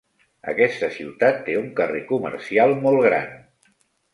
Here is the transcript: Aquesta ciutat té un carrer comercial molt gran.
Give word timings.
Aquesta 0.53 0.87
ciutat 0.95 1.37
té 1.49 1.57
un 1.61 1.67
carrer 1.81 2.01
comercial 2.13 2.75
molt 2.87 3.07
gran. 3.11 3.29